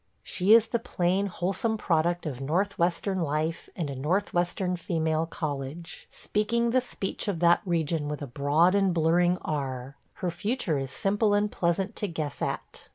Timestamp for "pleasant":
11.51-11.95